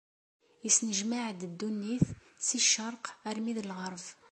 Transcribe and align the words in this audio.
Isnejmaɛ-d 0.67 1.41
ddunit, 1.51 2.07
si 2.45 2.57
ccerq 2.65 3.05
armi 3.29 3.53
d 3.57 3.59
lɣerb. 3.69 4.05